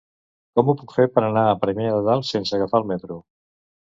[0.59, 3.19] Com ho puc fer per anar a Premià de Dalt sense agafar el metro?